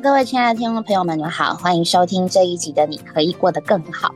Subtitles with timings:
[0.00, 4.08] 各位亲爱的听众朋友们，你们好，欢迎收听这一集的《你可以过得更好》。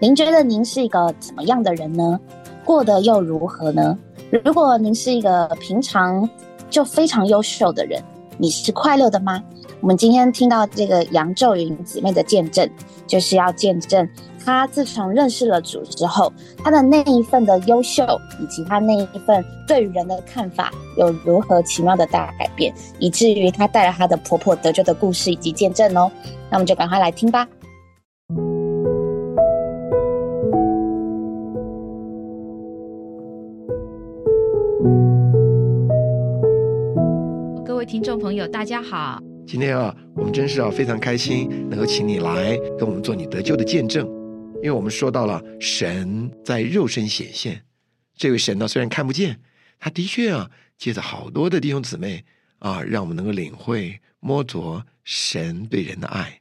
[0.00, 2.18] 您觉得您是一个怎么样的人呢？
[2.64, 3.96] 过得又如何呢？
[4.44, 6.28] 如果您是一个平常
[6.68, 8.02] 就非常优秀的人，
[8.38, 9.40] 你是快乐的吗？
[9.80, 12.68] 我们今天听到这个杨昼云姊妹的见证，
[13.06, 14.08] 就是要见证
[14.44, 18.04] 她自从认识了主之后，她的那一份的优秀，
[18.40, 26.10] 以及她那一份对人的看法，有如何奇妙的大改变，以至于她带了她的婆婆得救的故事以及见证哦。
[26.50, 27.46] 那我们就赶快来听吧。
[37.64, 39.22] 各位听众朋友，大家好。
[39.46, 44.06] 今天啊，我们真是啊非常开心，能够请你来跟我们做你得救的见证，
[44.62, 47.62] 因为我们说到了神在肉身显现，
[48.14, 49.40] 这位神呢虽然看不见，
[49.78, 52.24] 他的确啊借着好多的弟兄姊妹
[52.58, 56.40] 啊，让我们能够领会摸着神对人的爱。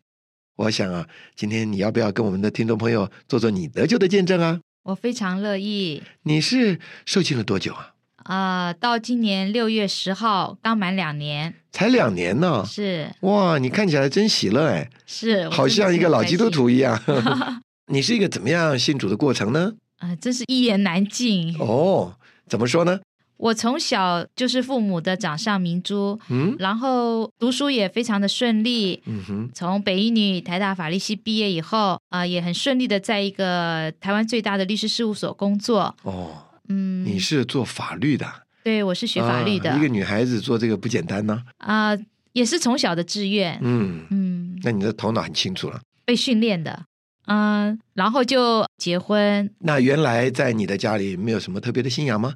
[0.57, 4.59] 我想啊，今天你要不要跟我们的听众朋友做做你得救的见证啊？
[4.83, 6.03] 我非常乐意。
[6.23, 7.93] 你是受浸了多久啊？
[8.25, 12.65] 啊、到今年六月十号刚满两年，才两年呢。
[12.65, 16.49] 是哇，你看起来真喜乐哎，是，好像一个老基督。
[16.49, 17.01] 徒一样。
[17.89, 19.73] 你是一个怎么样信主的过程呢？
[19.97, 21.55] 啊、真是一言难尽。
[21.59, 22.15] 哦，
[22.47, 22.99] 怎么说呢？
[23.37, 29.01] 我从小就是父母的掌上明珠，嗯然后读书也非常的顺利。
[29.05, 35.95] 嗯哼，从北一女台大法律系毕业以后，啊、也很顺利的在一个台湾最大的律师事务所工作。
[36.03, 38.25] 哦，嗯，你是做法律的，
[38.63, 41.41] 对我是学法律的啊一个女孩子做这个不简单呢。
[41.59, 41.97] 啊、
[42.33, 43.57] 也是从小的志愿。
[43.61, 45.79] 嗯，嗯，那你的头脑很清楚了。
[46.03, 46.85] 被训练的，
[47.29, 52.33] 嗯，然后就结婚，那原来在你的家里没有什么特别的信仰吗？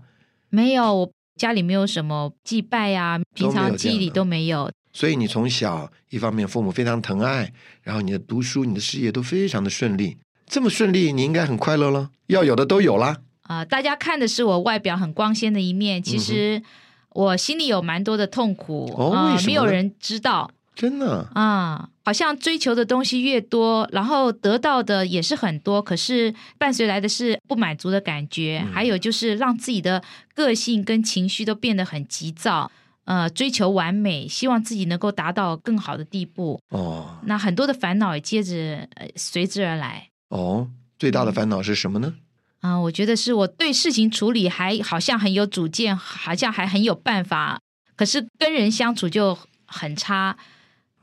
[0.50, 4.72] 没有，我家里没有什么祭拜呀、平常记忆里都没有。
[4.91, 7.51] 所以你从小一方面父母非常疼爱，
[7.81, 10.18] 然后你的读书、你的事业都非常的顺利。
[10.45, 13.18] 这么顺利，你应该很快乐了，要有的都有啦。
[13.41, 16.62] 啊、大家看的是我外表很光鲜的一面，其实
[17.09, 30.03] 我心里有蛮多的痛苦啊没有人知道真的，啊、好像追求的东西越多，然后得到的也是很多，可是伴随来的是不满足的感觉，嗯还有就是让自己的
[30.36, 32.72] 个性跟情绪都变得很急躁。
[33.06, 38.56] 呃，追求完美，希望自己能够达到更好的地步，哦那很多的烦恼也接着
[38.96, 40.08] 呃随之而来。
[40.30, 42.13] 哦，最大的烦恼是什么呢？
[42.62, 47.59] 啊、我觉得是我对事情处理还好像很有主见，好像还很有办法，
[47.97, 50.38] 可是跟人相处就很差。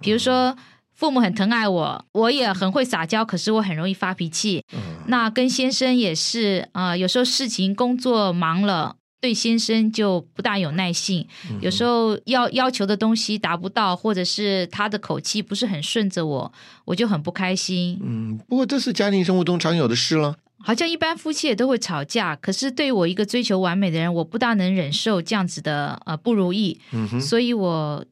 [0.00, 0.56] 比如说，
[1.00, 4.62] 父母很疼爱我，我也很会撒娇，可是我很容易发脾气。
[4.74, 8.96] 嗯，那跟先生也是啊、有时候事情工作忙了。
[9.22, 11.26] 对先生就不大有耐性，
[11.60, 16.52] 有时候要要求的东西达不到，或者是他的口气不是很顺着我，
[16.86, 17.98] 我就很不开心。
[18.02, 20.36] 嗯，不过这是家庭生活中常有的事了。
[20.62, 28.04] 好像一般夫妻也都会吵架，可是对我一个追求完美的人，我不大能忍受这样子的呃不如意，嗯哼，所以我呃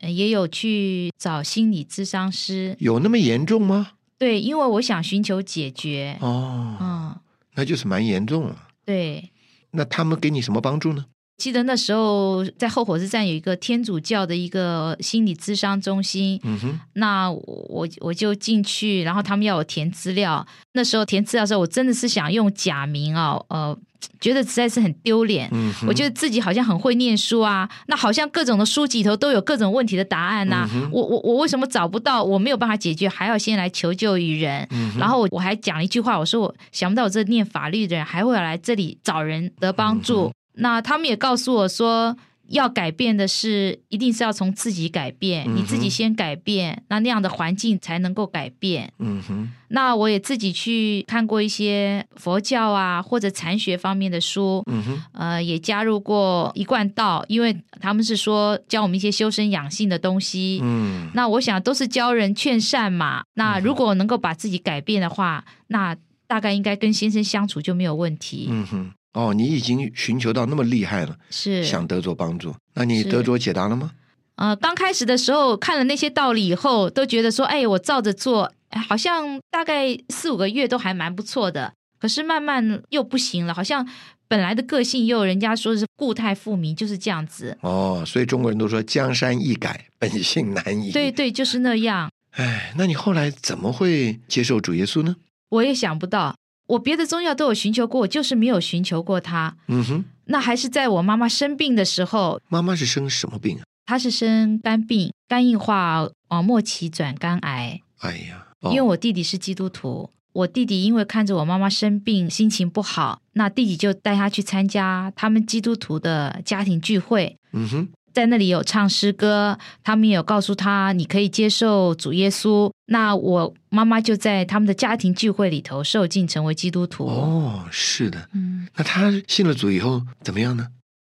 [0.00, 2.76] 也有去找心理咨商师。
[2.78, 3.92] 有那么严重吗？
[4.18, 6.18] 对，因为我想寻求解决。
[6.20, 7.16] 哦，嗯，
[7.54, 8.68] 那就是蛮严重了。
[8.84, 9.30] 对，
[9.72, 11.06] 那他们给你什么帮助呢？
[11.38, 20.44] 记得那时候在后火车站有一个天主教的一个心理咨商中心，嗯哼，那我我就进去，然后他们要我填资料。
[20.72, 23.76] 那时候填资料的时候，我真的是想用假名哦，呃，
[24.20, 25.48] 觉得实在是很丢脸。
[25.52, 32.24] 嗯，我觉得自己好像很会念书啊，那好像各种的书籍头都有各种问题的答案呐、嗯我我我为什么找不到？
[32.24, 34.66] 我没有办法解决，还要先来求救于人。
[34.70, 40.26] 嗯然后我我还讲了一句话，我说我想不到我这念法律的人还会来这里找人得帮助。
[40.26, 42.16] 嗯那他们也告诉我说。
[42.50, 48.90] 要改变的是，一定是要从自己改变，嗯你自己先改变，那那样的环境才能够改变。
[49.00, 60.58] 嗯哼，那我也自己去看过一些佛教啊或者禅学方面的书，嗯哼，呃，也加入过一贯道，因为他们是说教我们一些修身养性的东西。
[60.62, 63.24] 嗯，那我想都是教人劝善嘛。
[63.34, 65.94] 那如果能够把自己改变的话，那
[66.26, 68.48] 大概应该跟先生相处就没有问题。
[68.50, 73.92] 嗯哼，哦，你已经寻求到那么厉害了，是，想得着帮助，那你得着解答了吗？
[74.36, 81.72] 呃，刚开始的时候看了那些道理以后，都觉得说，哎，我照着做，哎，好像大概四五个月都还蛮不错的。
[81.98, 83.84] 可是慢慢又不行了，好像
[84.28, 87.58] 本来的个性又人家说是固态复明，就是这样子。
[87.62, 90.92] 哦，所以中国人都说江山易改，本性难移。
[90.92, 92.08] 对，对，就是那样。
[92.36, 95.16] 哎，那你后来怎么会接受主耶稣呢？
[95.48, 96.36] 我也想不到，
[96.68, 99.56] 我别的宗教都有寻求过，我就是没有寻求过他。
[99.66, 103.64] 嗯哼，那还是在我妈妈生病的时候，妈妈是生什么病啊？
[103.86, 107.80] 她是生肝病，肝硬化往末期转肝癌。
[108.00, 117.88] 哎呀，哦因为我弟弟是基督徒，我弟弟因为看着我妈妈生病，心情不好，那弟弟就带他去参加他们基督徒的家庭聚会，嗯哼，
[118.18, 122.68] 在那里有唱诗歌，他们也有告诉他你可以接受主耶稣。
[122.86, 127.06] 那我妈妈就在他们的家庭聚会里头受尽成为基督徒。
[127.06, 128.28] 哦，是的。
[128.34, 130.66] 嗯，那他信了主以后怎么样呢？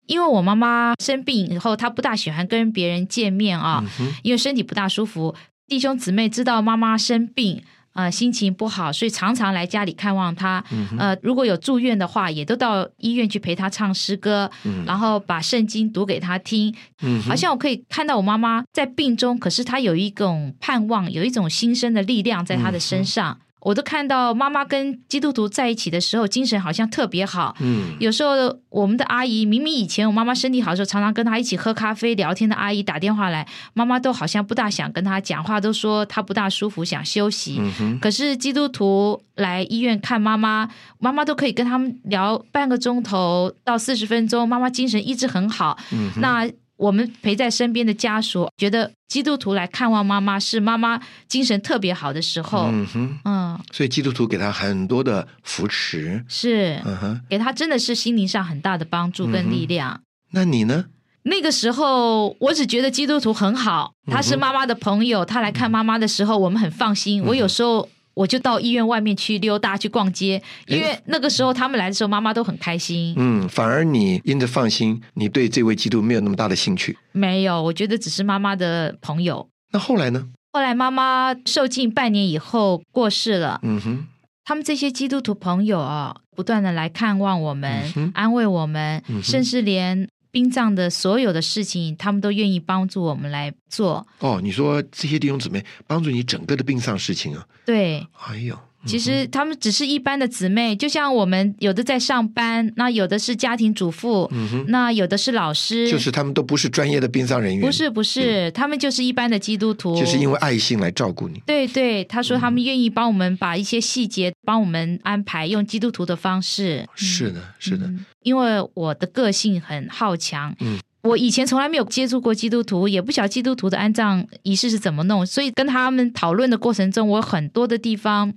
[0.06, 5.34] 因为我妈妈生病以后，她不大喜欢跟别人见面啊，嗯，因为身体不大舒服。
[5.66, 7.62] 弟兄姊妹知道妈妈生病，
[7.98, 10.62] 呃，心情不好，所以常常来家里看望他。
[10.70, 16.72] 嗯，呃，如果有住院的话，也都到医院去陪他唱诗歌，嗯然后把圣经读给他听。
[17.02, 23.40] 嗯好像我可以看到我妈妈在病中，可是她有一种盼望，有一种新生的力量在她的身上。
[23.60, 27.56] 我都看到妈妈跟基督徒在一起的时候，精神好像特别好。
[27.60, 28.30] 嗯有时候
[28.68, 37.56] 我们的阿姨明明以前我妈妈身体好的时候，常常跟她一起喝咖啡聊天的阿姨打电话来，妈妈都好像不大想跟她讲话，都说她不大舒服，想休息。
[37.58, 40.68] 嗯哼，可是基督徒来医院看妈妈，
[40.98, 45.76] 妈妈都可以跟他们聊半个钟头到四十分钟，妈妈精神一直很好。
[45.92, 52.70] 嗯，那我们陪在身边的家属觉得基督徒来看望妈妈是妈妈精神特别好的时候。
[52.72, 56.24] 嗯哼，嗯，所以基督徒给他很多的扶持。
[56.28, 60.00] 是嗯哼，给他真的是心灵上很大的帮助跟力量。
[60.30, 60.86] 那你呢？
[61.24, 67.22] 那个时候，我只觉得基督徒很好，他是妈妈的朋友，他来看妈妈的时候，我们很放心。
[67.22, 67.86] 我有时候
[68.18, 73.14] 我就到医院外面去溜达、去逛街，因为那个时候他们来的时候，妈妈都很开心。
[73.16, 76.98] 嗯，反而你因着放心，你对这位基督没有那么大的兴趣。
[77.12, 79.48] 没有，我觉得只是妈妈的朋友。
[79.72, 80.26] 那后来呢？
[80.52, 84.06] 后来妈妈受尽半年以后过世了，嗯哼，
[84.44, 94.06] 他们这些基督徒朋友啊，不断的来看望我们，嗯安慰我们，嗯甚至连殡葬的所有的事情，他们都愿意帮助我们来做。
[94.18, 97.46] 哦，你说这些弟兄姊妹帮助你整个的殡葬事情啊？
[97.64, 104.30] 对，哎呦，其实他们只是一般的姊妹，就像我们有的在上班，那有的是家庭主妇，
[104.68, 111.42] 那有的是老师，就是他们都不是专业的殡葬人员，不是不是，他们就是一般的基督徒，就是因为爱心来照顾你。
[111.44, 116.86] 对对，他说他们愿意帮我们把一些细节帮我们安排，用基督徒的方式。
[116.94, 118.04] 是的，是的，嗯。
[118.22, 120.78] 因为我的个性很好强，嗯。
[121.02, 128.34] 我以前从来没有接触过基督徒，也不晓得基督徒的安葬仪式是怎么弄，所以跟他们讨论的过程中，我很多的地方，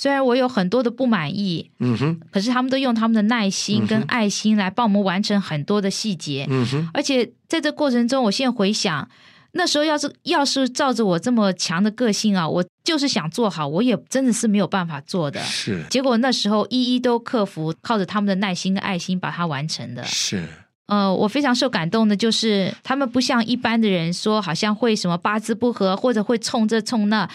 [0.00, 9.08] 虽然我有很多的不满意，嗯哼，可是他们都用他们的耐心跟爱心来帮我们完成很多的细节，嗯哼，而且在这过程中，我现在回想。
[9.52, 15.40] 那时候要是要是照着我这么强的个性啊，我就是想做好，我也真的是没有办法做的。
[15.40, 20.04] 是结果那时候一一都克服，靠着他们的耐心跟爱心把它完成的。
[20.04, 20.46] 是，
[20.86, 27.28] 呃，我非常受感动的就是他们不像一般的人说，好像会什么八字不合，或者会冲这冲那。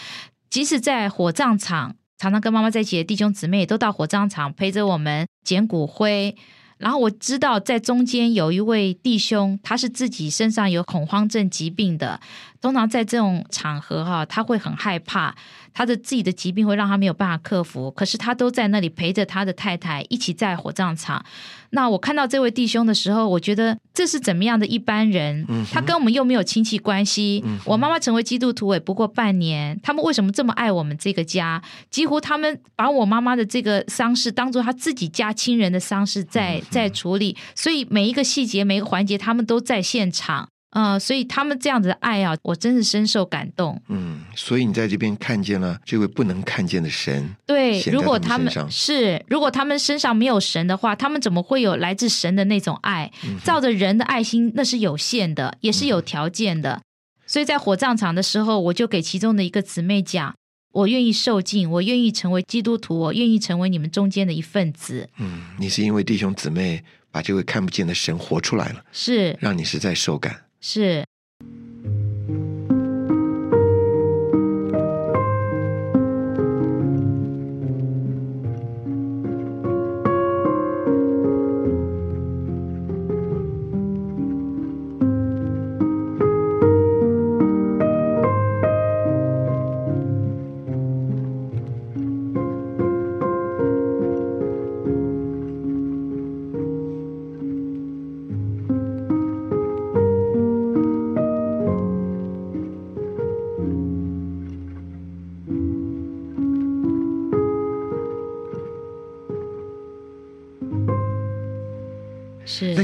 [0.48, 6.34] 即使在火葬场，常常跟妈妈在一起的弟兄姊妹都到火葬场陪着我们捡骨灰。
[6.78, 12.18] 然后我知道在中间有一位弟兄，他是自己身上有恐慌症疾病的。
[12.62, 15.34] 通常在这种场合哈、他会很害怕，
[15.74, 17.90] 他的自己的疾病会让他没有办法克服。
[17.90, 21.22] 可是他都在那里陪着他的太太一起在火葬场。
[21.70, 25.44] 那我看到这位弟兄的时候，我觉得这是怎么样的一般人？
[25.48, 27.42] 嗯他跟我们又没有亲戚关系。
[27.44, 31.60] 嗯我妈妈成为基督徒也不过半年，他们为什么这么爱我们这个家？
[31.90, 40.48] 几乎他们把我妈妈的这个丧事当做他自己家亲人的丧事在在处理，所以每一个细节、每一个环节，他们都在现场。
[40.74, 43.80] 呃，所以他们这样子的爱啊，我真是深受感动。
[43.88, 47.34] 嗯，所以你在这边看见了这位不能看见的神。
[47.46, 53.10] 对，如果他们是，如果他们身上没有神的话，他们怎么会有来自神的那种爱？
[53.24, 56.82] 嗯照着人的爱心，那是有限的，也是有条件的。
[57.24, 60.34] 所以在火葬场的时候，我就给其中的一个姊妹讲：
[60.72, 65.08] 我愿意受尽，我愿意成为基督徒，我愿意成为你们中间的一份子。
[65.18, 70.43] 嗯，你是因为弟兄姊妹把这位看不见的神活出来了，是让你实在受感。
[70.64, 71.04] 是，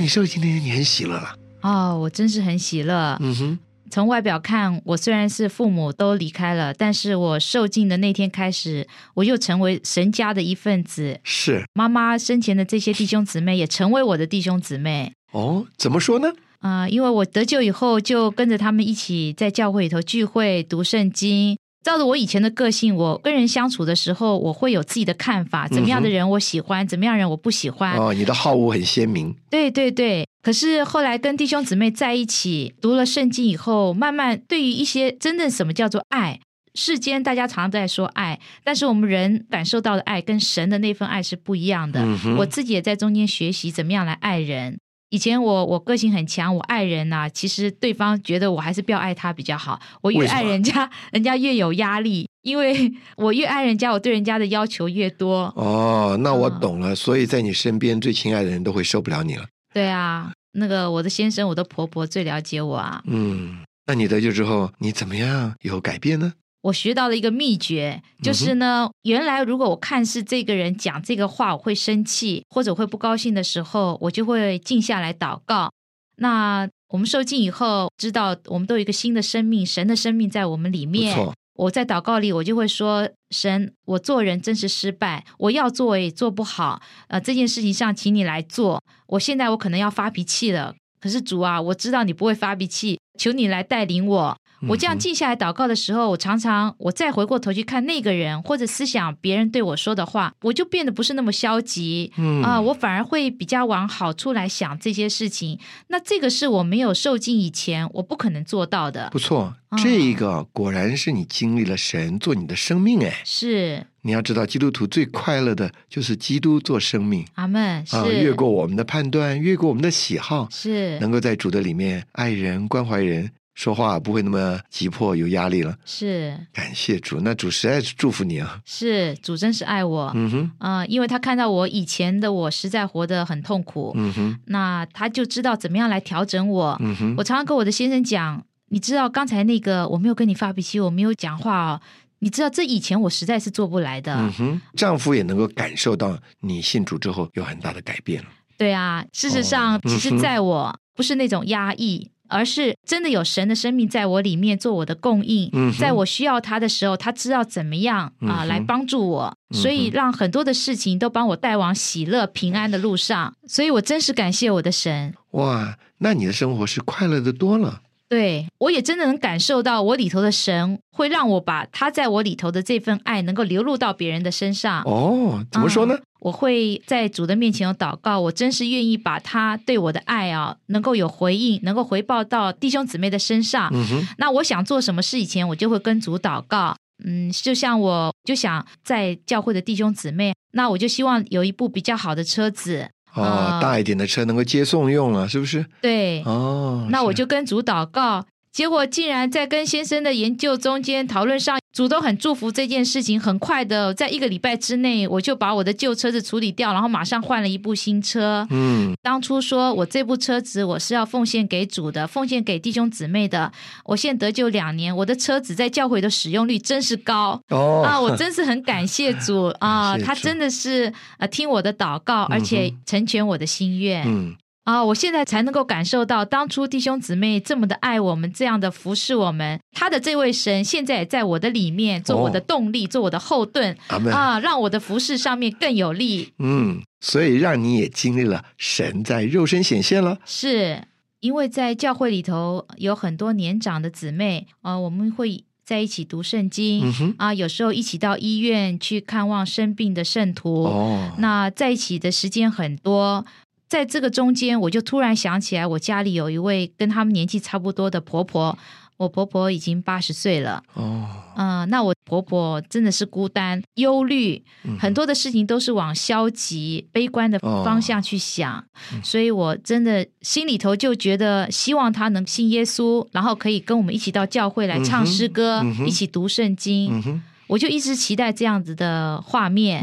[0.01, 3.19] 你受今天你很喜乐了，哦，我真是很喜乐。
[3.21, 3.59] 嗯哼，
[3.91, 11.21] 从外表看，我虽然是父母都离开了，但是我受尽的那天开始，我又成为神家的一份子。
[11.23, 15.13] 是妈妈生前的这些弟兄姊妹也成为我的弟兄姊妹。
[15.33, 16.33] 哦，怎么说呢？
[16.61, 21.59] 啊、因为我得救以后，就跟着他们一起在教会里头聚会、读圣经。
[21.83, 27.97] 照着我以前的个性，我跟人相处的时候，我会有自己的看法，怎么样的人我喜欢，怎么样人我不喜欢。
[27.97, 29.35] 哦，你的好恶很鲜明。
[29.49, 36.39] 对对对，可是后来跟弟兄姊妹在一起读了圣经以后，慢慢对于一些真正什么叫做爱，
[36.75, 42.03] 世间大家常常在说爱，但是我们人感受到的爱跟神的那份爱是不一样的。
[42.03, 44.79] 嗯我自己也在中间学习怎么样来爱人。
[45.11, 49.81] 以前我我个性很强，我爱人呐、其实对方觉得我还是不要爱他比较好。
[50.01, 55.53] 我越爱人家， 人家越有压力，因为我越爱人家，我对人家的要求越多。
[55.57, 56.95] 哦，那我嗯懂了。
[56.95, 59.45] 所以在你身边最亲爱的人都会受不了你了。
[59.75, 63.03] 对啊，那个我的先生，我的婆婆最了解我啊。
[63.07, 66.33] 嗯，那你得救之后，你怎么样有改变呢？
[66.63, 75.73] 我学到了一个秘诀，就是呢，原来如果我看是这个人讲这个话，我会生气或者会不高兴的时候，我就会静下来祷告。
[76.17, 81.15] 那我们受浸以后，知道我们都有一个新的生命，神的生命在我们里面。
[81.15, 88.83] 错，我在祷告里，我就会说：神，我做人真是失败，我要做也做不好，呃，这件事情上，请你来做。
[89.07, 94.39] 我现在我可能要发脾气了，可是主啊，我知道你不会发脾气，求你来带领我。
[94.69, 102.13] 我这样静下来祷告的时候，我常常我再回过头去看那个人，或者思想别人对我说的话，我就变得不是那么消极。
[102.17, 105.59] 嗯啊、我反而会比较往好处来想这些事情。
[105.89, 109.19] 那这个是我没有受尽以前，我不可能做到的不。
[109.19, 113.23] 错，哦这一个果然是你经历了神做你的生命哎。
[113.25, 123.10] 是你要知道，基督徒最快乐的就是基督做生命阿门，是、啊，越过我们的判断，越过我们的喜好，是能够在主的里面爱人、关怀人，
[123.55, 125.77] 说话不会那么急迫、有压力了。
[125.85, 128.59] 是感谢主，那主实在是祝福你啊。
[128.65, 130.11] 是，主真是爱我。
[130.15, 136.77] 嗯哼，啊、因为他看到我以前的我实在活得很痛苦，嗯哼，那他就知道怎么样来调整我。
[136.81, 141.81] 嗯哼，我常常跟我的先生讲，你知道刚才那个我没有跟你发脾气，我没有讲话哦，
[142.21, 144.15] 你知道这以前我实在是做不来的。
[144.15, 148.29] 嗯哼，丈夫也能够感受到你信主之后有很大的改变了。
[148.57, 152.09] 对啊，事实上，哦其实在我不是那种压抑。
[152.31, 163.35] 而是真的有神的生命在我里面做我的供应，嗯在我需要他的时候，他知道怎么样啊、嗯来帮助我，所以让很多的事情都帮我带往喜乐平安的路上。
[163.47, 167.83] 所以我真是感谢我的神，哇，那你的生活是快乐的多了。
[168.11, 174.83] 对我也真的能感受到我里头的神会让我把他在我里头的这份爱能够流露到别人的身上。
[174.83, 175.97] 哦，怎么说呢？
[176.19, 183.71] 我会在主的面前有祷告，我真是愿意把他对我的爱啊，能够有回应，能够回报到弟兄姊妹的身上。
[183.73, 186.77] 嗯哼，那我想做什么事以前，我就会跟主祷告。
[187.05, 192.91] 嗯，就像我就想在教会的弟兄姊妹，那我就希望有一部比较好的车子。
[193.15, 195.65] 哦，啊大一点的车能够接送用了，是不是？
[195.81, 198.25] 对，哦，那我就跟主祷告。
[198.53, 203.19] 结果竟然在跟先生的研究中间讨论上，主都很祝福这件事情。
[203.19, 208.47] 很快的，在一个礼拜之内，我就把我的旧车子处理掉，然后马上换了一部新车。
[208.51, 213.53] 嗯，当初说我这部车子我是要奉献给主的，奉献给弟兄姊妹的。
[213.85, 217.41] 我现在得救两年，我的车子在教会的使用率真是高。
[217.51, 219.93] 哦，啊，我真是很感谢主啊！
[219.97, 224.05] 感谢主他真的是呃听我的祷告，而且成全我的心愿。
[224.07, 233.77] 嗯，啊，我现在才能够感受到，当初弟兄姊妹这么的爱我们，这样的服侍我们，他的这位神现在也在我的里面，做我的哦动力，做我的后盾。
[234.13, 236.33] 啊，让我的服侍上面更有力。
[236.39, 240.19] 嗯，所以让你也经历了神在肉身显现了。
[240.27, 240.85] 是
[241.21, 250.65] 因为在教会里头有很多年长的姊妹，啊，我们会在一起读圣经、嗯，啊，有时候一起到医院去看望生病的圣徒。
[250.65, 253.25] 哦，那在一起的时间很多，
[253.71, 258.59] 在这个中间，我就突然想起来，我家里有一位跟他们年纪差不多的婆婆。
[258.97, 268.63] 我婆婆已经八十岁了，哦，嗯、那我婆婆真的是孤单、忧虑，嗯很多的事情都是往消极、悲观的哦方向去想，
[268.93, 277.01] 嗯所以我真的心里头就觉得，希望她能信耶稣，然后可以跟我们一起到教会来唱诗歌，一起读圣经。
[277.07, 279.83] 嗯，我就一直期待这样子的画面。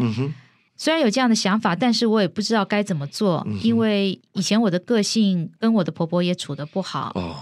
[0.77, 7.11] 虽然有这样的想法，但是我也不知道该怎么做，嗯因为以前我的个性跟我的婆婆也处的不好。
[7.15, 7.35] 哦，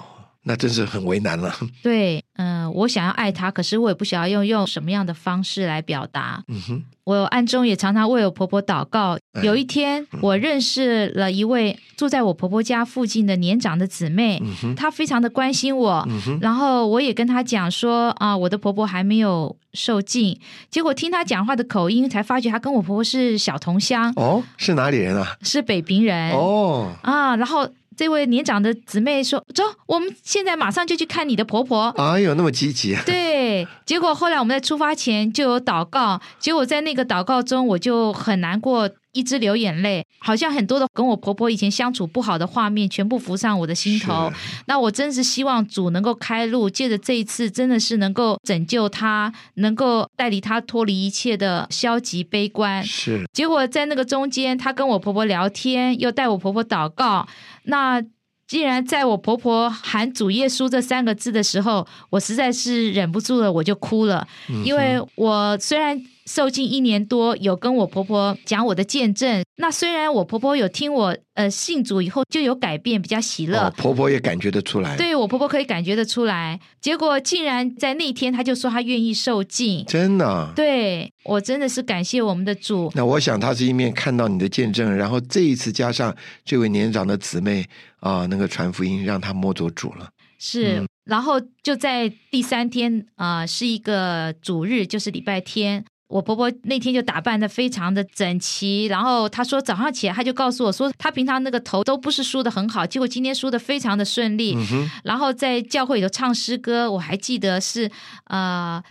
[0.44, 1.54] 那真是很为难了。
[1.84, 6.44] 对，嗯、我想要爱他，可是我也不想要用用什么样的方式来表达。
[6.48, 9.18] 嗯哼，我暗中也常常为我婆婆祷告。
[9.34, 16.08] 哎有一天，我认识了一位住在我婆婆家附近的年长的姊妹，嗯，她非常的关心我。
[16.10, 20.40] 嗯，然后我也跟她讲说啊，我的婆婆还没有受尽。
[20.70, 25.36] 结果听她讲话的口音，才发觉她跟我婆婆是小同乡，哦，是哪里人啊？
[25.42, 26.32] 是北平人。
[26.32, 33.02] 哦，啊，然后这位年长的姊妹说：“走，我们现在马上就去看你的婆婆。”哎呦，那么积极啊！
[33.06, 44.30] 对，结果后来我们在出发前就有祷告，结果在那个祷告中，我就很难过，一直流眼泪，好像很多的跟我婆婆以前相处不好的画面全部浮上我的心头。
[44.68, 52.84] 那我真是希望主能够开路，借着这一次，真的是能够拯救她，能够带领她脱离一切的消极悲观。
[52.84, 57.26] 是结果在那个中间，她跟我婆婆聊天，又带我婆婆祷告。
[57.64, 58.04] 那
[58.48, 64.28] 既然在我婆婆喊主耶稣这三个字的时候，我实在是忍不住了，我就哭了。
[64.50, 73.60] 嗯因为我虽然受尽一年多，有跟我婆婆讲我的见证，那虽然我婆婆有听我呃信主以后就有改变，比较喜乐。
[73.60, 79.86] 哦，婆婆也感觉得出来，对我婆婆可以感觉得出来，结果竟然在那天，她就说她愿意受尽。
[79.86, 80.52] 真的啊。
[80.56, 87.66] 对我真的是感谢我们的主，那我想她是一面看到你的见证，然后这一次加上这位年长的姊妹
[88.00, 90.10] 啊，那个传福音，让她摸着主了。
[90.40, 95.86] 是，嗯然后就在第三天，啊，是一个主日，就是礼拜天。
[96.08, 104.56] 我婆婆那天就打扮的非常的整齐，然后她说早上起来，她就告诉我说，她平常那个头都不是梳的很好，结果今天梳的非常的顺利。
[104.56, 107.90] 嗯，然后在教会里头唱诗歌，我还记得是
[108.26, 108.82] 呃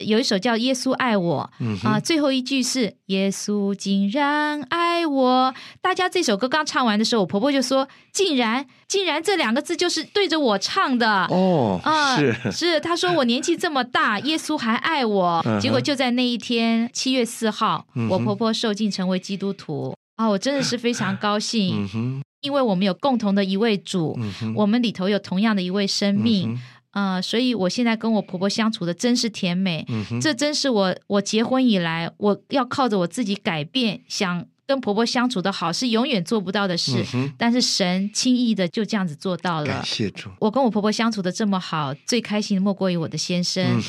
[0.00, 5.54] 有一首叫《耶稣爱我》嗯啊、最后一句是“耶稣竟然爱我”。
[5.80, 15.42] 大家这首歌刚唱完的时候，我婆婆就说：“竟然，竟然这两个字就是对着我唱的。”哦，啊，是，是，他说我年纪这么大， 耶稣还爱我。
[15.44, 19.94] 嗯结果就在那一天，七月四号，嗯我婆婆受尽成为基督徒。
[20.16, 26.58] 啊，我真的是非常高兴，嗯，因为我们有共同的一位主，嗯，我们里头有同样的一位生命，
[26.92, 37.04] 呃，所以我现在跟我婆婆相处的真是甜美，嗯，这真是我我结婚以来，我要靠着我自己改变，想跟婆婆相处的好，是永远做不到的事。
[37.14, 39.84] 嗯，但是神轻易的就这样子做到了感。
[39.84, 40.30] 谢主。
[40.40, 43.80] 我跟我婆婆相处的这么好，最开心的莫过于我的先生，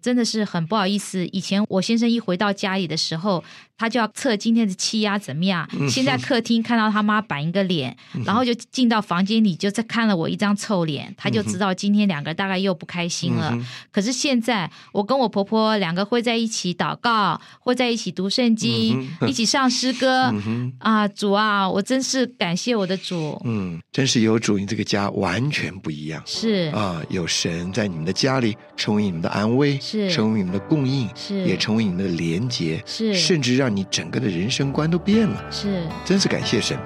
[0.00, 1.26] 真的是很不好意思。
[1.26, 3.42] 以前我先生一回到家里的时候，
[3.76, 5.68] 他就要测今天的气压怎么样。
[5.72, 13.56] 嗯现在客厅看到他妈板一个脸，然后就进到房间里，就再看了我一张臭脸，他就知道今天两个大概又不开心了。
[13.90, 20.32] 可是现在，我跟我婆婆两个会在一起祷告，会在一起读圣经，一起唱诗歌。
[20.78, 26.22] 啊，主啊，我真是感谢我的主，嗯，真是有主，你这个家完全不一样。
[26.26, 35.42] 是啊，有神在你们的家里，成为你们的安慰，是成为你们的供应，是也成为你们的连结，是甚至让你整个的人生观都变了。
[35.50, 36.76] 是真是感谢神。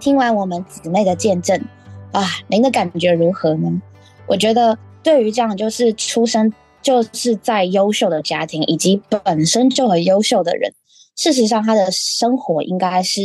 [0.00, 1.64] 听完我们姊妹的见证
[2.10, 3.80] 啊，您的感觉如何呢？
[4.26, 6.52] 我觉得对于这样就是出生
[6.82, 10.74] 就是在优秀的家庭，以及本身就很优秀的人，
[11.16, 13.20] 事实上他的生活应该是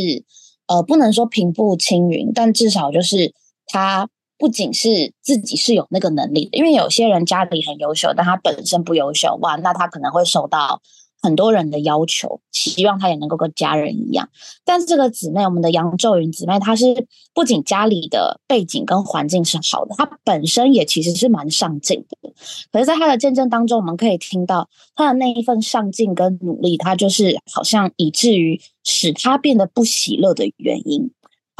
[0.70, 3.34] 呃不能说平步青云，但至少就是
[3.66, 10.80] 他不仅是自己是有那个能力的，因为有些人家里很优秀，但他本身不优秀，哇，那他可能会受到
[11.22, 14.28] 很多人的要求，希望他也能够跟家人一样。
[14.64, 22.32] 但是这个姊妹，我们的杨咒云姊妹，她是不仅家里的背景跟环境是好的，她本身也其实是蛮上进的。
[22.72, 31.10] 可是，在她的见证当中，我们可以听到她的那一份上进跟努力，她就是好像以至于使她变得不喜乐的原因。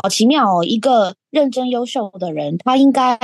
[0.03, 0.65] 好奇妙哦！
[0.65, 3.19] 一个认真优秀的人，他应该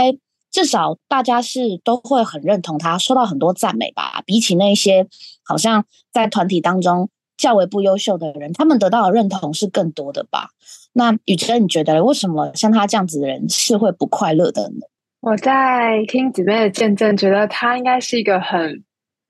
[0.56, 4.22] 至少大家是都会很认同他，受到很多赞美吧。
[4.24, 5.06] 比起那些
[5.44, 10.48] 好像在团体当中较为不优秀的人，他们得到的认同是更多的吧？
[10.94, 14.86] 那雨珍，你觉得为什么像他这样子的人是会不快乐的呢？
[15.20, 18.82] 我在听姊妹的见证，觉得她应该是一个很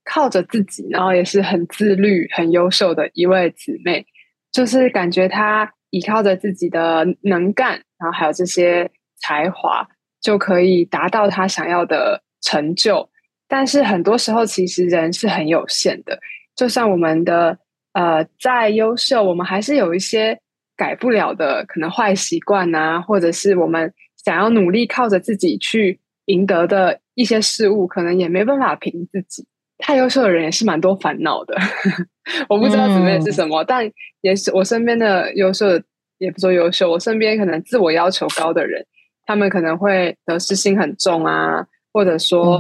[0.05, 4.07] 靠着自己，然后也是很自律、很优秀的一位姊妹。
[4.53, 8.89] 就是感觉她依靠着自己的能干，然后还有这些
[9.21, 9.89] 才华，
[10.27, 13.09] 就可以达到他想要的成就。
[13.47, 16.19] 但是很多时候，其实人是很有限的。
[16.57, 17.57] 就算我们的
[17.93, 20.41] 呃再优秀，我们还是有一些
[20.77, 29.47] 改不了的可能坏习惯啊，或者是我们想要努力靠着自己去赢得的一些事物，可能也没办法凭自己。
[29.79, 31.55] 太优秀的人也是蛮多烦恼的。
[32.51, 33.89] 我不知道姊妹是什么，但
[34.23, 35.85] 也是我身边的优秀的，
[36.19, 38.85] 也不说优秀，我身边可能自我要求高的人，
[39.27, 42.59] 他们可能会得失心很重啊，或者说，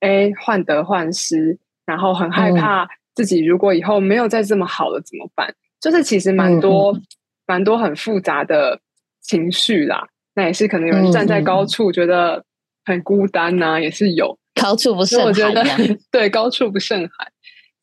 [0.00, 5.54] 哎，患得患失，然后很害怕自己如果以后没有再这么好了怎么办？
[5.80, 6.94] 就是其实蛮多
[7.46, 8.80] 蛮多很复杂的
[9.22, 10.06] 情绪啦。
[10.34, 12.44] 那也是可能有人站在高处觉得
[12.84, 15.98] 很孤单呐，也是有高处不胜寒。
[16.10, 17.32] 对，高处不胜寒。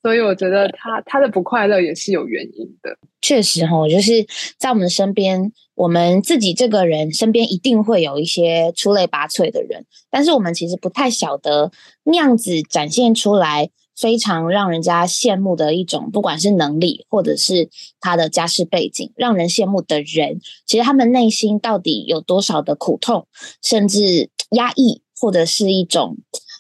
[0.04, 2.98] 所以我觉得他他的不快乐也是有原因的。
[3.22, 4.26] 确实哈，就是
[4.58, 11.72] 在我们身边，我们自己这个人身边一定会有一些出类拔萃的人，但是我们其实不太晓得
[12.04, 23.28] 那样子展现出来非常让人家羡慕的一种，不管是能力或者是他的家世背景，让人羡慕的人，其实他们内心到底有多少的苦痛，
[23.62, 26.18] 甚至 压抑，或者是一种。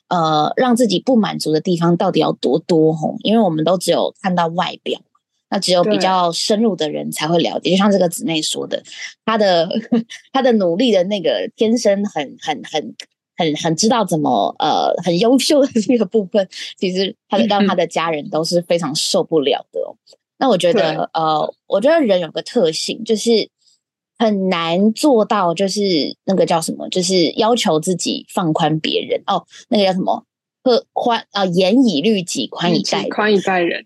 [0.09, 3.17] 呃，让自己不满足的地方到底要多多吼？
[3.23, 5.01] 因为我们都只有看到外表，
[5.49, 7.71] 那只有比较深入的人才会了解。
[7.71, 8.83] 就像这个姊妹说的，
[9.25, 9.69] 她的
[10.33, 12.95] 她的努力的那个天生很很很
[13.35, 19.79] 很很知道怎么呃很优秀的这个部分，其实他让她的家人都是非常受不了的。
[19.81, 19.95] 哦
[20.39, 23.49] 那我觉得呃，我觉得人有个特性就是。
[24.19, 25.79] 很难做到，就是
[26.25, 29.45] 那个叫什么，就是要求自己放宽别人哦。
[29.69, 30.25] 那个叫什么？
[30.63, 33.85] 和宽啊，严以律己，宽以待宽以待人。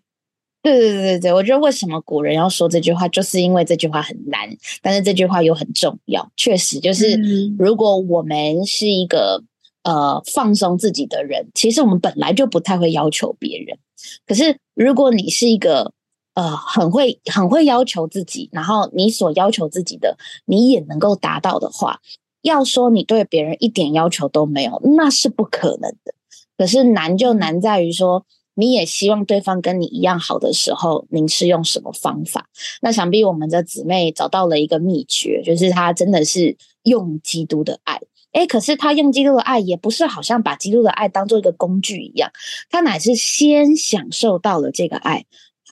[0.62, 4.50] 对对对对对，我觉得为什么古人要说这句话，就是因为这句话很难，
[4.82, 6.32] 但是这句话又很重要。
[6.38, 7.20] 确实，就是
[7.58, 9.44] 如果我们是一个
[9.84, 13.78] 呃放松自己的人，其实我们本来就不太会要求别人。
[14.26, 15.94] 可是如果你是一个
[16.34, 22.00] 呃，很会很会要求自己，然后你所要求自己的，你也能够达到的话，
[22.42, 26.14] 要说你对别人一点要求都没有，那是不可能的。
[26.58, 32.50] 可是难就难在于说，你也希望对方跟你一样好的时候，您是用什么方法？
[32.82, 38.00] 那想必我们的姊妹找到了一个秘诀，就是她真的是用基督的爱。
[38.34, 42.32] 诶，可是她用基督的爱，也不是好像把基督的爱当做一个工具一样，
[42.70, 45.26] 她乃是先享受到了这个爱。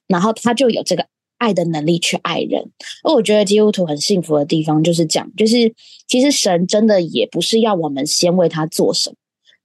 [0.07, 1.05] 然后她就有这个
[1.37, 2.71] 爱的能力去爱人，
[3.03, 5.73] 而我觉得基督徒很幸福的地方就是讲，就是
[6.07, 9.15] 其实神真的也不是要我们先为他做什么，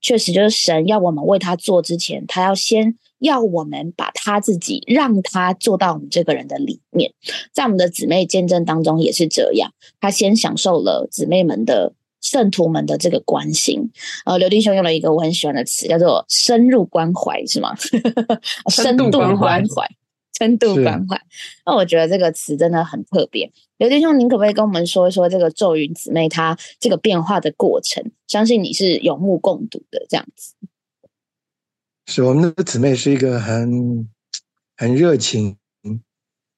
[0.00, 7.12] 确实就是神要我们为他做之前，他要先要我们把他自己让他做到我们这个人的里面，
[7.52, 13.90] 在我们的姊妹见证当中也是这样，他先享受了姊妹们的圣徒们的这个关心，
[14.24, 17.74] 呃，刘弟兄用了一个我很喜欢的词，叫做深入关怀，是吗？
[18.70, 19.88] 深度关怀。
[20.36, 21.16] 深度关怀，
[21.64, 23.48] 那我觉得这个词真的很特别。
[23.78, 28.02] 刘弟兄，您可不可以跟我们说一说这个咒云姊妹她这个变化的过程？
[28.26, 30.54] 相信你是有目共睹的，这样子。
[32.06, 34.08] 是我们的姊妹是一个很
[34.76, 35.56] 很热情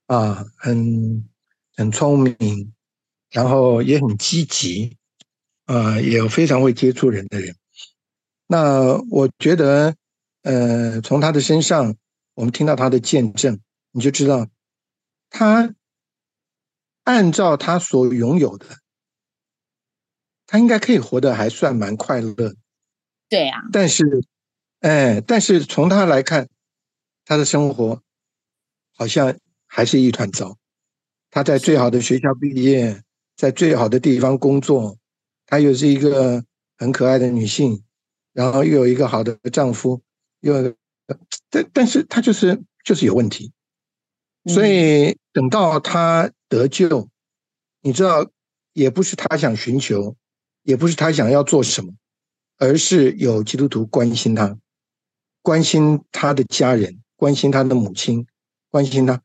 [0.06, 1.28] 啊，很
[1.76, 2.72] 很聪明，
[3.30, 4.96] 然后也很积极
[5.66, 7.54] 啊，也非常会接触人的人。
[8.46, 9.94] 那我觉得，
[10.42, 11.94] 呃，从她的身上，
[12.34, 13.60] 我们听到她的见证。
[13.92, 14.46] 你就知道，
[15.30, 15.74] 他
[17.04, 18.66] 按照他所拥有的，
[20.46, 22.54] 他应该可以活得还算蛮快乐。
[23.30, 23.62] 对呀。
[23.72, 24.04] 但是，
[24.86, 26.48] 哎，但是从他来看，
[27.24, 28.00] 他的生活
[28.94, 30.56] 好像还是一团糟。
[31.28, 33.02] 他在最好的学校毕业，
[33.36, 34.96] 在最好的地方工作，
[35.44, 36.44] 她又是一个
[36.78, 37.82] 很可爱的女性，
[38.32, 40.00] 然后又有一个好的丈夫，
[40.38, 40.72] 又，
[41.50, 43.52] 但但是她就是就是有问题。
[44.44, 47.08] 所以等到他得救，
[47.80, 48.30] 你知道，
[48.72, 50.14] 也不是他想寻求，
[50.62, 51.92] 也不是他想要做什么，
[52.56, 54.56] 而是有基督徒关心他，
[55.46, 58.26] 关心他的家人，关心他的母亲，
[58.68, 59.22] 关心他，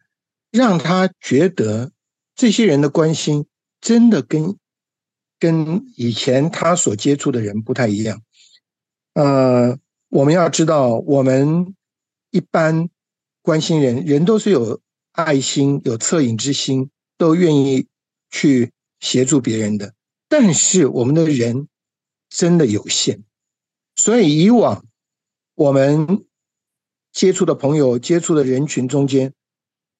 [0.51, 1.91] 让他觉得
[2.35, 3.47] 这些人的关心
[3.79, 4.55] 真的跟
[5.39, 8.21] 跟以前他所接触的人不太一样。
[9.15, 9.79] 呃，
[10.09, 11.73] 我们要知道，我们
[12.29, 12.89] 一般
[13.41, 14.79] 关心人人都是有。
[15.13, 17.87] 爱心有恻隐之心，都愿意
[18.29, 19.93] 去协助别人的。
[20.29, 21.67] 但是我们的人
[22.29, 23.21] 真的有限，
[23.93, 24.85] 所以以往
[25.61, 26.25] 我们
[27.11, 29.31] 接触的朋友、接触的人群中间，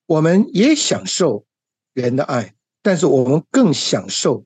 [0.07, 1.45] 我们也享受
[1.93, 4.43] 人的爱，但是我们更享受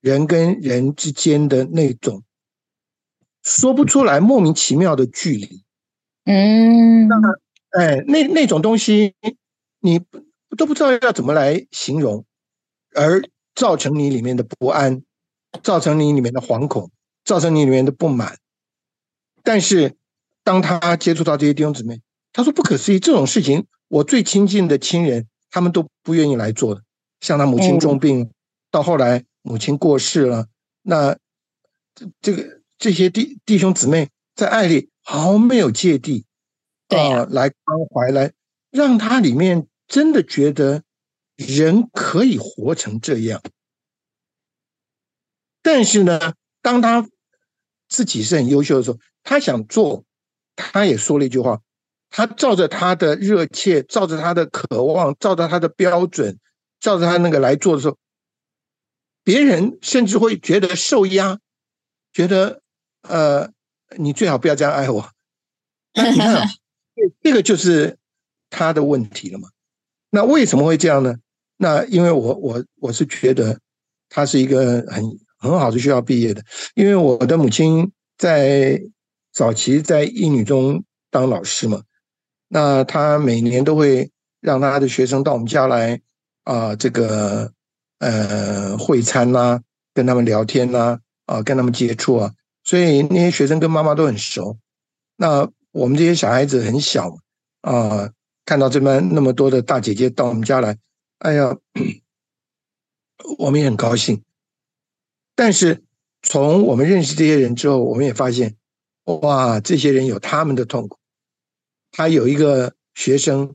[0.00, 2.24] 人跟人之间的那种
[3.44, 5.62] 说不出来、莫名其妙的距离。
[6.24, 7.16] 嗯，那
[7.78, 9.14] 哎，那那种东西。
[9.78, 10.00] 你
[10.56, 12.24] 都不知道要怎么来形容，
[12.92, 13.22] 而
[13.54, 15.04] 造成你里面的不安，
[15.62, 16.90] 造成你里面的惶恐，
[17.24, 18.36] 造成你里面的不满。
[19.44, 19.94] 但是，
[20.46, 22.00] 当他接触到这些弟兄姊妹，
[22.32, 26.84] 他说不可思议，这种事情我最亲近的亲人他们都不愿意来做的。
[27.18, 28.30] 像他母亲重病，
[28.70, 30.46] 到后来母亲过世了，
[30.82, 31.18] 那
[31.96, 36.24] 这这个这些弟弟兄姊妹在爱里毫没有芥蒂，
[36.86, 38.32] 对啊，来关怀，来
[38.70, 40.84] 让他里面真的觉得
[41.34, 43.42] 人可以活成这样。
[45.60, 47.08] 但是呢，当他
[47.88, 50.04] 自己是很优秀的时候，他想做，
[50.56, 51.60] 他也说了一句话：
[52.10, 56.38] 他照着他的热切，照着他的渴望，照着他的标准，
[56.80, 57.96] 照着他那个来做的时候，
[59.22, 61.38] 别人甚至会觉得受压，
[62.12, 62.62] 觉得
[63.02, 63.50] 呃，
[63.96, 65.08] 你最好不要这样爱我。
[65.94, 66.48] 那你看，
[67.22, 67.98] 这个就是
[68.50, 69.48] 他的问题了嘛？
[70.10, 71.14] 那为什么会这样呢？
[71.58, 73.60] 那因为我我我是觉得
[74.08, 75.04] 他是一个很。
[75.38, 76.42] 很好的学校毕业的，
[76.74, 78.80] 因为我的母亲在
[79.36, 81.82] 早期在英女中当老师嘛，
[82.48, 86.00] 那他每年都会让他的学生到我们家来
[86.44, 87.52] 啊，这个
[87.98, 89.60] 呃会餐呐，
[89.92, 92.32] 跟他们聊天呐，啊，跟他们接触啊，
[92.64, 94.56] 所以那些学生跟妈妈都很熟。
[95.16, 97.18] 那我们这些小孩子很小
[97.60, 98.10] 啊，
[98.46, 100.78] 看到这边那么多的大姐姐到我们家来，
[101.18, 101.54] 哎呀，
[103.36, 104.22] 我们也很高兴。
[105.34, 105.84] 但是
[106.22, 108.56] 从我们认识这些人之后，我们也发现，
[109.06, 110.98] 哇，这些人有他们的痛苦。
[111.92, 113.54] 他有一个学生，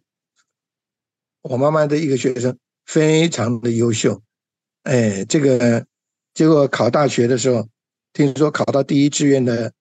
[1.42, 4.22] 我妈妈的一个学生，非常的优秀，
[4.84, 5.86] 哎，这个
[6.34, 7.68] 结果考大学的时候，
[8.14, 9.74] 听说考到第一志愿的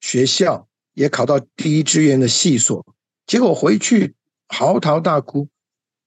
[0.00, 2.84] 学校，也考到第一志愿的系所，
[3.26, 4.14] 结果回去
[4.48, 5.48] 嚎啕大哭。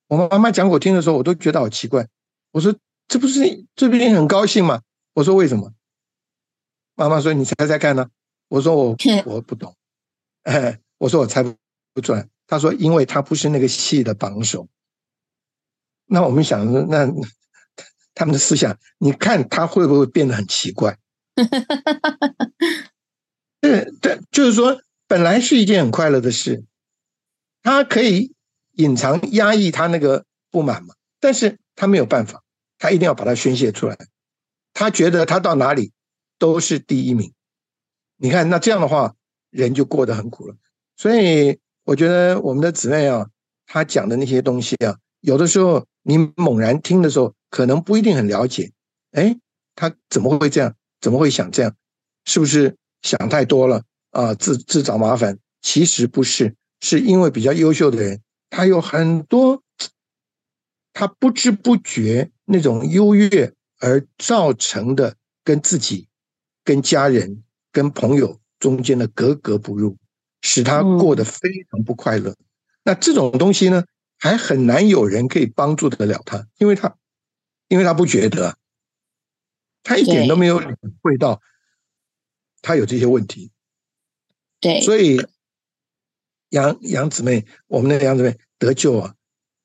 [0.07, 2.07] 我妈妈讲给我听的时候，我都觉得好奇怪。
[2.51, 2.75] 我说，
[3.07, 4.81] 这不是这不是很高兴吗？
[5.13, 5.73] 我说为什么？
[6.95, 8.09] 妈妈说你猜猜看呢？
[8.47, 9.75] 我说我 我不懂。
[10.43, 11.43] 哎，我说我猜
[11.93, 12.27] 不出来。
[12.47, 14.67] 他说因为他不是那个系的榜首。
[16.05, 17.07] 那我们想，那
[18.13, 20.97] 他们的思想，你看他会不会变得很奇怪？
[23.59, 26.63] 对对，就是说，本来是一件很快乐的事，
[27.63, 28.35] 他可以
[28.73, 32.43] 隐藏、压抑他那个不满嘛，但是他没有办法，
[32.77, 33.97] 他一定要把它宣泄出来。
[34.73, 35.91] 他觉得他到哪里
[36.37, 37.33] 都是第一名，
[38.17, 39.15] 你看那这样的话，
[39.49, 40.55] 人就过得很苦了。
[40.95, 43.27] 所以我觉得我们的姊妹啊，
[43.65, 48.71] 她讲的那些东西啊，有的时候你猛然听的时候，可能不一定很了解。
[49.11, 49.37] 哎，
[49.75, 50.73] 他怎么会这样？
[51.01, 51.75] 怎么会想这样？
[52.25, 54.33] 是不是想太多了啊？
[54.33, 55.37] 自自找麻烦？
[55.61, 59.61] 其实不是，是因为比较优秀的人，他有很多，
[60.93, 63.53] 他不知不觉那种优越。
[63.81, 66.07] 而造成的跟自己、
[66.63, 67.43] 跟家人、
[67.75, 69.97] 跟朋友中间的格格不入，
[70.41, 72.33] 使他过得非常不快乐。
[72.85, 73.83] 那这种东西呢，
[74.17, 76.95] 还很难有人可以帮助得了他，因为他，
[77.67, 78.57] 因为他不觉得，
[79.83, 81.41] 他一点都没有领会到
[82.61, 83.51] 他有这些问题。
[84.61, 85.21] 对，所以
[86.51, 89.15] 杨杨姊妹，我们的杨姊妹得救啊，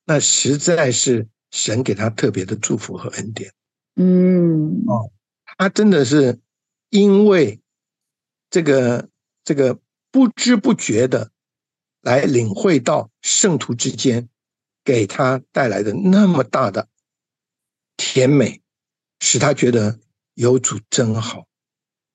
[0.05, 3.53] 那实在是神给他特别的祝福和恩典。
[3.95, 5.13] 嗯，哦，
[5.57, 6.41] 他真的是
[6.89, 7.61] 因为
[8.51, 9.09] 这个
[9.45, 9.79] 这个
[10.11, 11.31] 不知不觉的
[12.01, 14.29] 来领会到圣徒之间
[14.85, 16.89] 给他带来的那么大的
[17.97, 18.61] 甜美，
[19.21, 19.99] 使他觉得
[20.35, 21.47] 有主真好，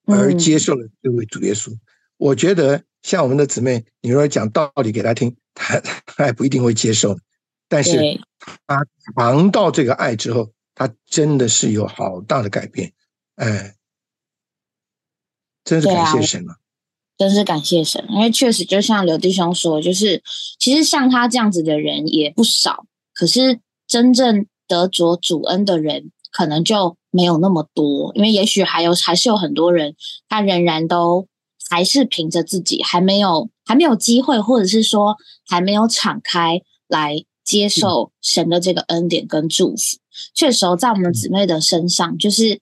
[0.05, 1.77] 而接受了这位主耶稣。
[2.17, 7.17] 我觉得像我们的姊妹，你如果讲道理给他听，他他也不一定会接受，
[7.67, 7.97] 但是
[8.67, 10.51] 他尝到这个爱之后。
[10.77, 12.91] 他真的是有好大的改变，
[13.35, 13.77] 哎，
[15.65, 16.55] 真是感谢神啊！
[17.17, 20.23] 真是感谢神，因为确实就像刘弟兄说，就是
[20.57, 29.95] 其实像他这样子的人也不少，可是真正得着主恩的人可能就没有那么多，因为也许还有还是有很多人，
[30.29, 31.27] 他仍然都
[31.69, 37.25] 还是凭着自己还没有还没有机会，或者是说还没有敞开来。
[37.45, 39.99] 接受神的这个恩典跟祝福，
[40.33, 42.59] 确实在我们姊妹的身上，就是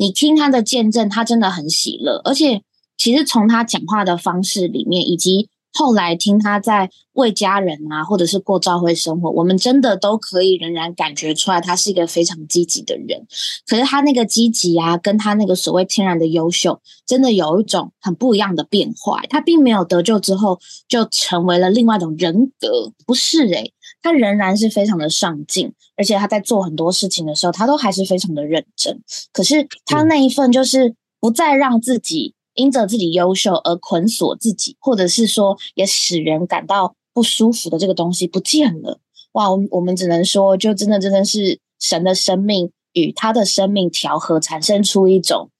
[0.00, 2.62] 你听他的见证，他真的很喜乐，而且
[2.96, 13.26] 其实从他讲话的方式里面，以及后来听他在为家人啊，或者是过教会生活，我们真的都可以仍然感觉出来，他是一个非常积极的人。
[13.66, 19.20] 可是他那个积极啊，跟他那个所谓天然的优秀，真的有一种很不一样的变化。
[19.28, 20.58] 他并没有得救之后
[20.88, 23.74] 就成为了另外一种人格，不是诶。
[24.02, 29.02] 他仍然是非常的上进，而且他在做很多事情的时候，他都还是非常的认真。
[29.32, 39.00] 可是他那一份就是不再让自己因着自己优秀而捆锁自己，或者是说也使人感到不舒服的这个东西不见了。
[39.32, 45.50] 哇，我们我们只能说，就真的真的是神的生命与他的生命调和，产生出一种。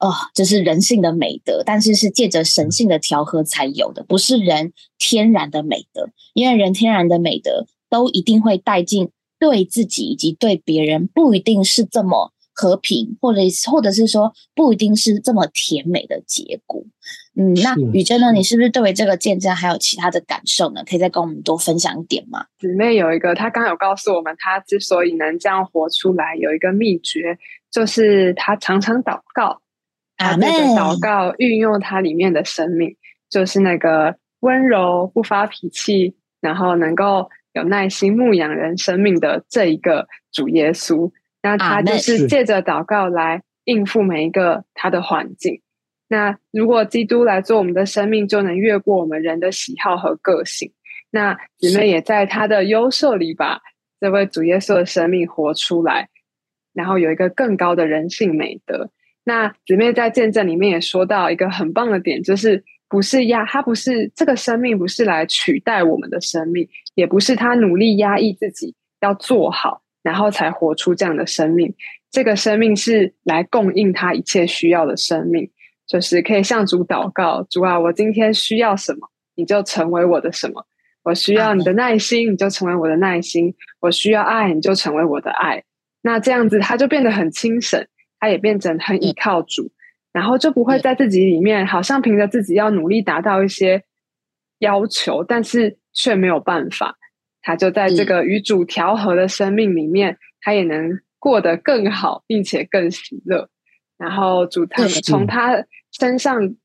[0.00, 6.08] 哦，这是人性的美德，但是是借着神性的调和才有的，不是人天然的美德。
[6.32, 16.82] 因为人天然的美德都一定会带进对自己以及对别人，不一定是这么和平，或者或者是说不一定是这么甜美的结果。
[17.36, 18.32] 嗯，那雨珍呢？
[18.32, 20.82] 你是不是对于这个见证还有其他的感受呢？
[20.84, 22.46] 可以再跟我们多分享一点吗？
[22.58, 27.38] 姊妹有一个，她刚有告诉我们，她之所以能这样活出来，有一个秘诀，
[27.70, 29.60] 就是她常常祷告。
[30.16, 32.94] 他这个祷告运用它里面的生命，
[33.30, 41.10] 就是那个温柔不发脾气，然后能够有耐心牧养人生命的这一个主耶稣。
[41.42, 45.62] 那他就是借着祷告来应付每一个他的环境。
[46.08, 50.72] 那如果基督来做我们的生命，就能越过我们人的喜好和个性。
[51.10, 53.60] 那姊妹也在他的优秀里把
[54.00, 56.08] 这位主耶稣的生命活出来，
[56.72, 58.90] 然后有一个更高的人性美德。
[59.24, 71.72] 那姊妹在见证里面也说到一个很棒的点，就是不是压他不是这个生命不是来取代我们的生命，也不是他努力压抑自己要做好，然后才活出这样的生命。
[72.10, 75.50] 这个生命是来供应他一切需要的生命，
[75.86, 80.60] 就是可以向主祷告：主啊，我今天需要什么，你就成为我的什么；
[81.04, 85.62] 我需要你的耐心，你就成为我的耐心；我需要爱，你就成为我的爱。
[86.02, 87.86] 那这样子，他就变得很轻省。
[88.22, 89.72] 他也变成很依靠主，
[90.12, 93.84] 然后就不会在自己里面，好像凭着自己要努力达到一些
[94.58, 96.96] 要求，但是却没有办法。
[97.42, 103.48] 他就在这个与主调和的生命里面，他也能过得更好，并且更喜乐。
[103.96, 106.56] 然后主他从他身上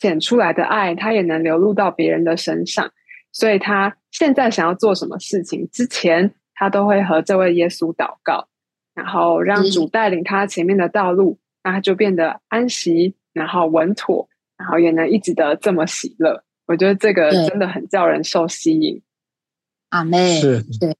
[0.00, 2.90] 显出来的爱，他也能流露到别人的身上。
[3.32, 8.48] 所以他现在想要做什么事情之前，他都会和这位耶稣祷告。
[8.94, 14.26] 然后让主带领他前面的道路，那他就变得安息，然后稳妥，
[14.56, 16.42] 然后也能一直的这么喜乐。
[16.66, 19.02] 我觉得这个真的很叫人受吸引。
[19.90, 20.96] 阿妹，是，对，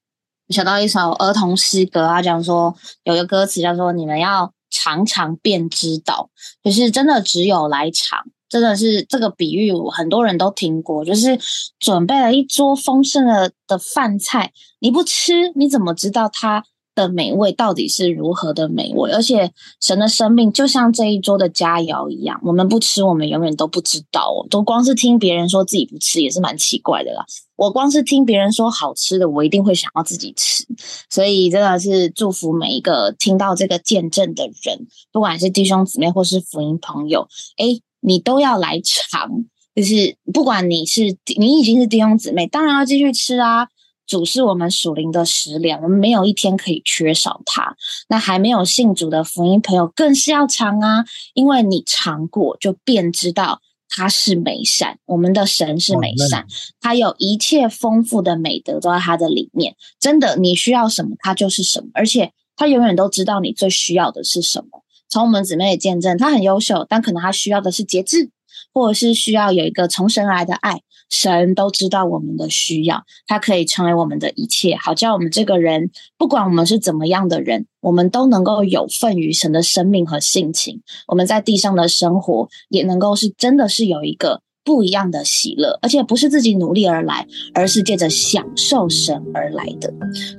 [0.50, 6.28] 想到一首儿童诗歌啊，讲说有一个歌词叫做“你们要尝尝便知道”，
[6.62, 11.38] 就是真的只有来尝，真的是这个比喻，很多人都听过，就是
[11.78, 16.62] 准备了一桌丰盛的的饭菜，你不吃，你怎么知道它？
[16.98, 19.12] 的美味到底是如何的美味？
[19.12, 24.44] 而且神的生命就像这一桌的佳肴一样，我们不吃，我们永远都不知道哦。
[24.50, 27.24] 都光是听别人说自己不吃，也是蛮奇怪的啦。
[27.54, 30.64] 我光是听别人说好吃的，我一定会想要自己吃。
[31.08, 39.30] 所以真的是祝福每一个听到这个见证的人，不管是弟兄姊妹或是福音朋友，哎，你都要来尝。
[39.74, 43.68] 就是不管你是你已经是弟兄姊妹，当然要继续吃啊。
[44.08, 47.76] 主是我们属灵的食粮，我们没有一天可以缺少它。
[48.08, 54.98] 那还没有信主的福音朋友更是要尝啊，因为你尝过，就便知道它是美善。
[55.04, 56.46] 我们的神是美善，
[56.80, 59.76] 他有一切丰富的美德都在他的里面。
[60.00, 64.82] 真的，你需要什么，他就是什么，而且他永远都知道你最需要的是什么。
[65.10, 68.30] 从我们姊妹的见证，他很优秀，但可能他需要的是节制，
[68.72, 70.80] 或者是需要有一个从神来的爱。
[71.10, 80.82] 神都知道我们的需要，他可以成为我们的一切，好叫我们这个人，不管我们是怎么样的人，我们都能够有份于神的生命和性情。
[81.06, 84.42] 我们在地上的生活，也能够是真的是有一个。
[84.68, 89.90] 不一样的喜乐，而且不是自己努力而来，而是借着享受神而来的。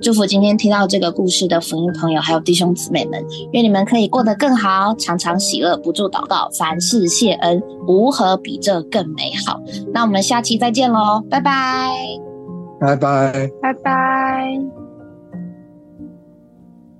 [0.03, 9.59] 祝福今天听到这个故事的福音朋友，还有弟兄姊妹们，愿你们可以过得更好，常常喜乐，不住祷告，凡事谢恩，无何比这更美好。
[9.91, 11.89] 那我们下期再见喽，拜拜，
[12.79, 14.78] 拜拜，拜拜。